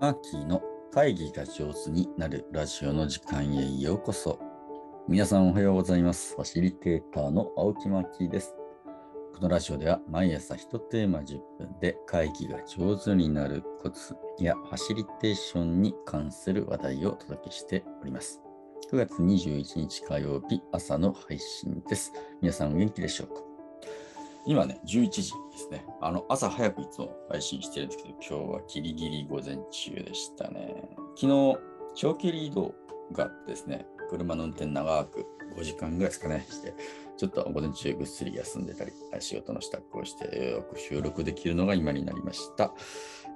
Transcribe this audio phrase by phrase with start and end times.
[0.00, 0.60] マーキーの
[0.92, 4.38] 会議が上手になるラジオの時間へようこそ。
[5.08, 6.34] 皆さんおはようございます。
[6.34, 8.56] ファシリテーターの青木マーキーです。
[9.36, 18.40] このラジオでは毎朝1テーマ10分で会議が上手になるコツやファシリテーションに関する話題をお届けしております。
[18.90, 22.12] 9月21日火曜日朝の配信です。
[22.40, 23.51] 皆さんお元気でしょうか？
[24.44, 25.84] 今ね、11時ですね。
[26.00, 30.74] あの、朝早くいつも配信してるんですけど、今日はギリギリ午前中でしたね。
[31.16, 31.58] 昨日、
[31.94, 32.74] 長距離移動
[33.12, 36.74] がですね、車の運転長く5時間ぐらいですかね、して、
[37.16, 42.74] ちょっと午前中ぐっすり休んでたり、仕事の支度をして、よく収録できるのが今になりました。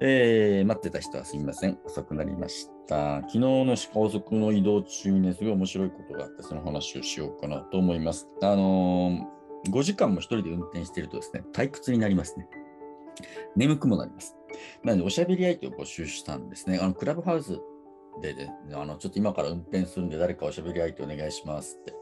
[0.00, 1.78] えー、待ってた人はすみません。
[1.84, 3.20] 遅くなりました。
[3.22, 8.26] 昨日の高速の移動中にね、すごい面白いことがあって、その話をしようかなと思います。
[8.42, 9.35] あのー
[9.70, 12.46] 5時間も1人で運転してるとですね、退屈になりますね。
[13.54, 14.36] 眠くもなります。
[14.82, 16.78] なので、おしゃべり相手を募集したんですね。
[16.80, 17.60] あの、クラブハウス
[18.20, 21.94] でで、あの、ちょっと今から運転するんで、誰かおしゃべり相手お願いしますって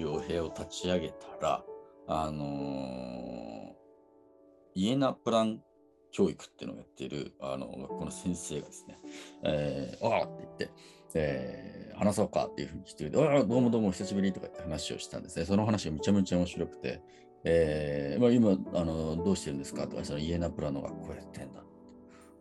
[0.00, 1.64] いうお部屋を立ち上げたら、
[2.06, 3.70] あのー、
[4.74, 5.60] イエナプラン
[6.10, 8.98] 教育っていうのをやっている、あの、学校の先生がですね、
[9.44, 10.70] えー、ああって言って、
[11.14, 15.44] えー、話そうかっていうふうにしてるああ、どうもどうも久しぶりとかって話をしたんですね。
[15.44, 17.02] その話がめちゃめちゃ面白くて、
[17.44, 19.86] えーまあ、今あの、どうしてるんですか？
[19.88, 21.62] とか、そのイエナプランの学校やってんだ。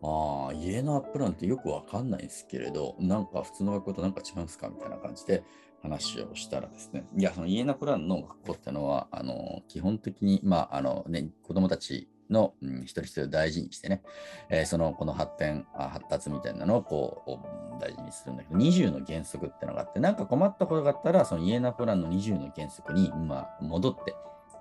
[0.02, 5.44] ああ、イエナプランってよくわかんないんですけれど、なんか普通の学校となんか違うんですかみたいな感じで
[5.82, 14.02] 話をしたらですね、いや、そのイエナプランの学校ってのは、あの基本的に、まああのね、子供たちの、うん、一人一人を大事にしてね、
[14.50, 24.16] えー、そのこの発展あ、発達みたいなのをこう大事にするんだけど、20の原則ってのがあって、なんか困ったことがあったら、そのイエナプランの20の原則に、まあ、戻って、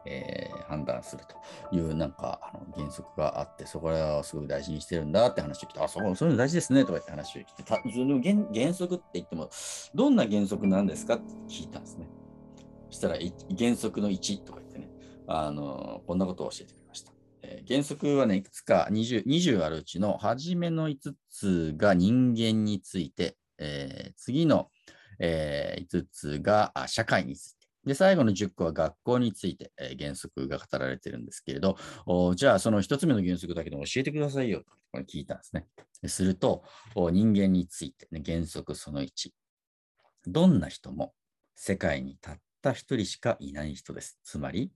[0.07, 9.51] えー、判断するというなんかあの原則があって、そこはすごく大事にしてるんだって話を聞いて、あ、そうそういうの大事ですねとかって話を聞いて、たその原原則って言っても、
[9.95, 12.09] どんな原則なんですかって聞いたんですね。
[12.91, 13.17] そしたら、
[13.59, 14.89] 原則の1とか言ってね、
[15.27, 16.78] あのこんなことを教えてくれ。
[17.51, 24.71] えー、原則はね、いくつか 20, 20あるうちの初めの5つが人間について、えー、次の、
[25.19, 31.79] えー、5つが社会について、で、最後の10個は学校について、え、原則が語られているんですけれど、
[32.35, 35.67] じゃあその1つ目の原則だけでも教えてくださいよとこれ聞いたんですね。
[36.07, 39.31] すると、人間について、ね、原則その1。
[40.27, 41.15] どんな人も
[41.55, 44.19] 世界にたった一人しかいない人です。
[44.23, 44.71] つまり、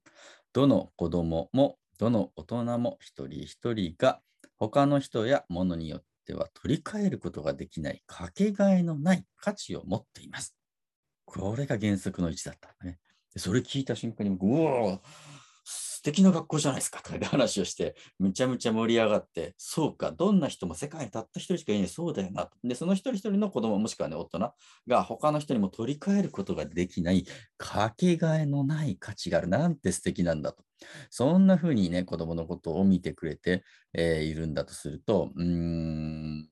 [0.54, 4.20] どの子供もどの大人も一人一人が
[4.56, 10.56] 他の人や物によっては取り替えることができないかけがえのない価値を持っています。
[11.26, 12.98] これが原則の1だったんだね。
[13.36, 15.00] それ聞いた瞬間に、うお
[16.02, 22.50] 素敵な学校じゃないですかとか話をして、むちゃむちゃ盛り上がって、そうか、どんな人も世界にたった一人しかいない、そうだよな。
[22.64, 24.52] で、その一人一人の子供もしくはね、大人
[24.88, 27.24] が他の人にも取り替えることができない
[27.56, 29.46] かけがえのない価値がある。
[29.46, 30.64] なんて素敵なんだと。
[31.08, 33.62] そんな風にね、子供のことを見てくれて、
[33.94, 36.48] えー、いるんだとすると、うーん、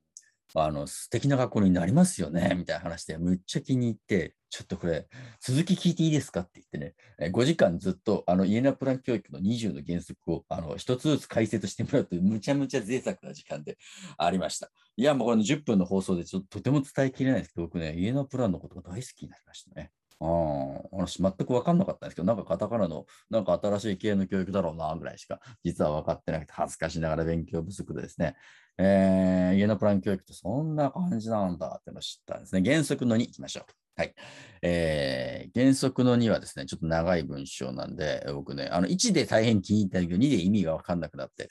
[0.54, 5.06] あの、素敵な学校になりますよね、みたいな話で、むっちゃ気に入って、ちょっとこれ、
[5.40, 13.78] 続き聞いていいですかって言ってね、え5時間ずっと、あの、イエナプラン教育の20の原則を、あの、一つずつ解説してもらうという、むちゃむちゃ贅沢な時間で
[14.18, 14.68] ありました。
[14.96, 19.92] いや、もうこの10分の放送でちょっととても伝えきれないですけど、僕ね、イエナプランのことが大好きになりましたね。
[20.18, 28.34] ああ、私全く分かんなかったんですけど、なんかカタカナの、なんか新しい系の教育だろうな、ぐらいしか、実は分かってなくて、恥ずかしながら勉強不足でですね、
[28.78, 32.62] えー、家のプラン教育ってそんな感じなんだっての知ったんですね。
[32.68, 33.79] 原則の2いきましょう。
[33.96, 34.14] はい。
[34.62, 41.48] えー、原則の2はですね、ちょっと長い文章なんで、僕ね、あの1で大変気に入ったけど、2で意味が分かんなくなって、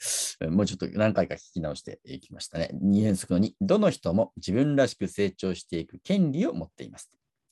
[0.48, 2.70] もうちょっと何回か聞き直していきましたね。
[2.74, 7.10] 2原則の2、どの人も自分らしく成長していく権利を持っています。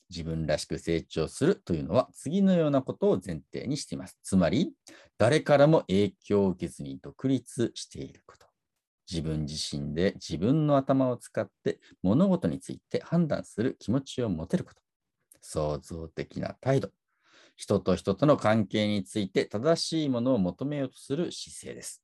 [0.09, 4.17] 自分らしく成長するというのは次のようなことを前提にしています。
[4.23, 4.73] つまり、
[5.17, 8.48] 誰からも影響を受けずに独立していること。
[9.09, 14.81] 自分自身で自分の頭を使って物事について判断する気持ちを持てること。
[15.41, 16.89] 創造的な態度。
[17.55, 22.03] 人と人との関係について正しいものを求めようとする姿勢です。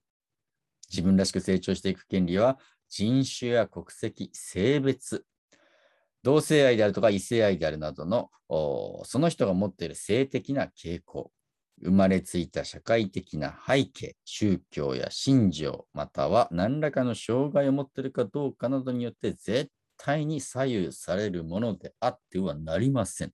[0.90, 2.60] 自分らしく成長していく権利は
[2.90, 5.26] 人種や国籍、性別、
[6.24, 11.32] 同性愛であるとか異性愛であるなどのその人が持っている性的な傾向、
[11.84, 23.32] 生まれついた社会的な背景、宗教や信条、または何らかの障害を持っているかどうかなどによって絶対に左右されるものであってはなりません。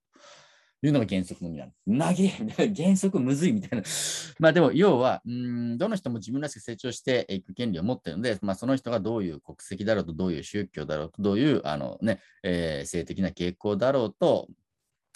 [0.82, 2.10] というのが原則の意味なの。
[2.10, 2.30] 投げ
[2.76, 3.86] 原則むずいみたいな。
[4.40, 14.50] まあでも、要は、うんどの人も自分らしく成長していく権利を持っているので、まあ、その人がどういう国籍だろうと、どういう宗教だろうと、どういうあの、ねえー、性的な傾向だろうと、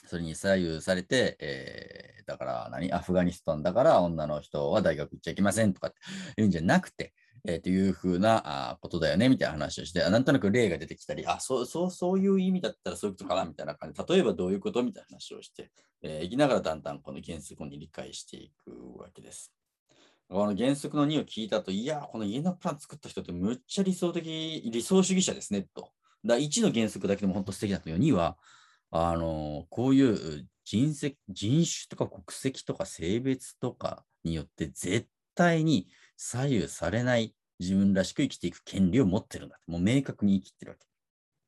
[0.05, 5.93] それに左右されて、えー、だから何、アフガニスタンだから女の人は大学行っちゃいけませんとかっ
[6.35, 7.13] ていうんじゃなくて、
[7.47, 15.71] えー、というふうなあことだよねみたいな話をして、なんとなく例が出てきたり、あ、そうそうそういう意味だったらそういうことかなみたいな感じで、例えばどういうことみたいな話をして、
[16.01, 19.51] えー、いきながらだんだんこの原則に理解していくわけです。
[20.27, 25.91] この原則の2を聞いたと、いや、この家のプラン作った人ってむっちゃ理想的、理想主義者ですね、と。
[26.25, 27.97] だ1の原則だけでも本当素敵だったよ。
[27.97, 28.37] 2は、
[28.97, 39.59] あの、こういう人種人種とか国籍とか性別とかによって絶対に左右されない自分らしく生きていく権利を持ってるんだ。
[39.67, 40.87] もう明確に生きてるわけ。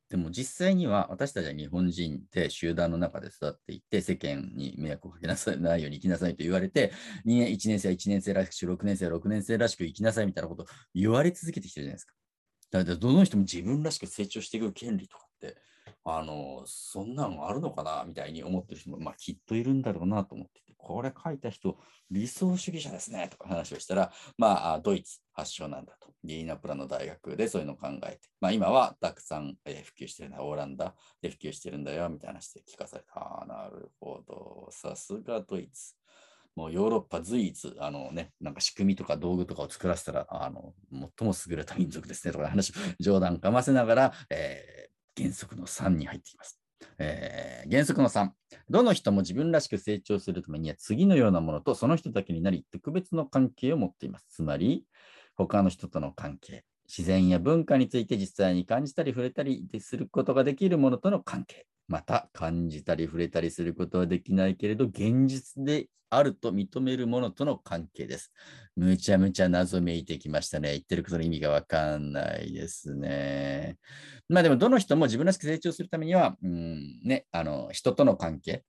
[0.10, 6.92] でも実際には私たちは日本人で集団の中で育っていって世間に迷惑をかけなさいないように生きなさいと言われて
[7.26, 12.14] 2年1年生は1年生らしく6年生は6年生らしく生きなさいみたいなことを言われ続けてきてるじゃないですか。
[12.72, 15.27] だからどの人も自分らしく成長していく権利とか
[16.04, 21.78] あのそんなのあるのかなみたいに思ってる人も、まあ、きっといるんだろうなと思っててこれ書いた人
[22.10, 26.08] 理想主義者ですねとか話をしたら、まあ、ドイツ発祥なんだと。
[26.24, 33.20] リーナプラの大学でそういうのを考えて、まあ、今はたくさん、え普及してるんだ、オランダで普及してるんだよ、みたいな話で聞かされた。
[33.20, 34.68] ああ、なるほど。
[34.72, 35.96] さすがドイツ。
[36.56, 46.62] もうヨーロッパ随一、あのね、なんか仕組みとか道具とかを作らせたら、あの、最も優れた民族ですねとか話、冗談かませながら、えー、原則の3に入ってきます。
[47.00, 48.30] えー、原則の3、
[48.70, 54.26] どの人も自分らしく成長するためには次のようなものとその人だけになり特別の関係を持っています。
[54.30, 54.86] つまり、
[55.36, 68.32] 他の人との関係、自然や文化について実際に感じたり触れたりすることができるものとの関係、また感じたり触れたりすることはできないけれど、現実であると認めるものとの関係です。
[68.76, 70.72] むちゃむちゃ謎めいてきましたね。
[70.72, 73.78] 言ってることの意味がわかんないですね。
[74.30, 78.64] まあでも、どの人も自分らしく成長するためには、うんね、あの人との関係、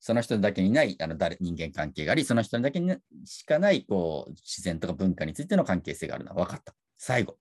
[0.00, 6.74] その人だけにないあの誰人間関係があり、その人だけにしかないこう自然とか文化についての関係性があるのは分かった。
[6.96, 7.36] 最後。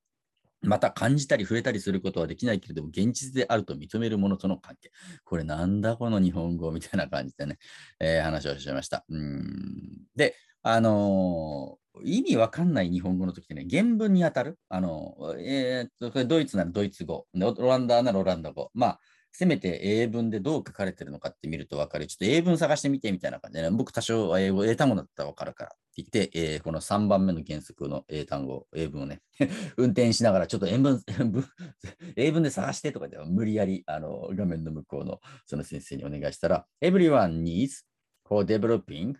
[0.61, 4.91] また感じたり触れたりすることはできないけれども、現実であると認めるものとの関係。
[5.23, 7.57] これなんだこの日本語みたいな感じでね、
[8.00, 9.06] えー、話をしました。
[9.09, 14.59] うんで、あのー、意味わかんない日本語の時ってね、原文に当たる？
[14.69, 18.69] あのえー、とドイツならドイツ語、ロランダならロランダ語。
[18.73, 19.00] まあ、
[19.31, 22.07] せめて英文でどう書かれてるのかって見ると分かる。
[22.07, 25.69] ちょっと英文探してみてみたいな感じで、ね、僕多少英語得たものだったら分かるから。
[25.69, 29.21] って言って、えー、この3番目の原則の英単語、英文をね、
[29.77, 31.01] 運転しながらちょっと英文
[32.15, 37.85] 英文で探してとかでは無理やりあの画面の向こうのその先生にお願いしたら、Everyone needs
[38.25, 39.15] for developing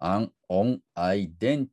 [0.00, 1.68] an own identity,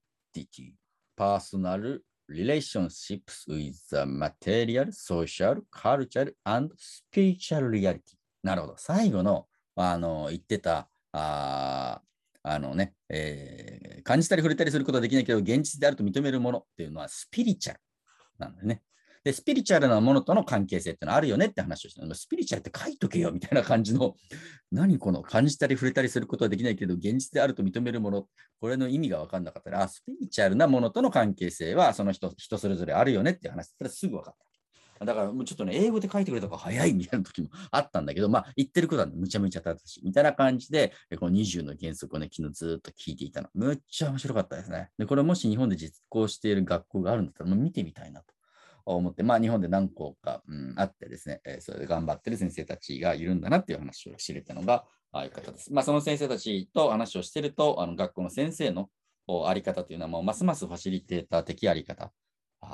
[1.17, 8.17] personal relationships with the material, social, cultural, and spiritual reality.
[8.43, 8.75] なるほど。
[8.77, 12.01] 最後の、あの、言ってた、あ
[12.43, 17.81] あのね、えー、感じたり触れたりすることはできないけど、現実であると認めるものっていうのはスピリチュアル
[18.37, 18.81] なんだよね。
[19.29, 24.15] で、スピリチュアルなものとの関係性ってのあるよねって話をしてスピリチュアルって書いとけよみたいな感じの、
[24.71, 28.27] 何この感じたり触れたりすることはできないけど、現実であると認めるもの、
[28.59, 34.35] これの意味が分かんなかったら、あ、スピリチュアルなものとの関係性はその人、人それぞれあるよねって話だったらすぐ分かっ
[34.99, 35.05] た。
[35.05, 43.49] だからもうちょっとね、英語で書いてくれた方が早いみたいな時もあったんだけど、まあ言ってることはむちゃむちゃ正しいみたいな感じで、この20の原則をね、昨日ずっと聞いていたの。
[43.53, 44.89] むっちゃ面白かったですね。
[44.97, 48.33] で、これもし日本で実行している学校があるんだったら、もう見てみたいなと。
[48.95, 55.73] 思って、まあ、日本で何校か、うん、あってですね、えー、それで頑張ってる先生たちがいるんだなっていう話を知れたのが、ああいう方です。
[55.73, 58.89] まあ、その先生たちと話をしてると、あの学校の先生の
[59.45, 62.11] あり方というのは、もうますますファシリテーター的あり方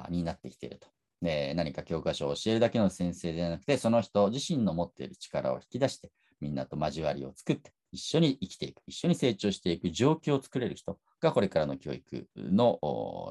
[0.10, 0.88] になってきていると。
[1.22, 12.80] で何か教科書を教えるだけの先生ではなくて、その人自身の持っている力を引き出して、みんなと交わりを作って、一緒に生きていく、一緒に成長していく状況を作れる人がこれからの教育の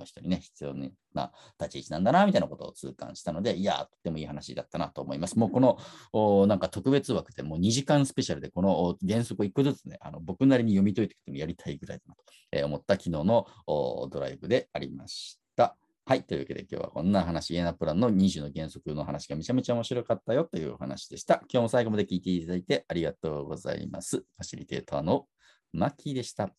[0.04, 0.74] 人にね、必要
[1.14, 5.38] な立ち位置なんだな、みたいなことを痛感したので、いや、とってもいい話だったなと思います。
[5.38, 12.14] もうこのなんか特別枠でもう2時間スペシャルでこの原則を1個ずつね、あの僕なりに読み解いていくのやりたいぐらいだな
[12.60, 15.76] と思った昨日のドライブでありました。
[16.06, 16.24] はい。
[16.24, 21.36] というわけで今日はこんな話、イエナプランの20の原則の話がめちゃめちゃ面白かったよというお話でした。
[21.50, 24.18] 今日も最後まで聞いていただいてありがとうございます。
[24.18, 25.24] ファシリテーターの
[25.72, 26.50] マッキーでした。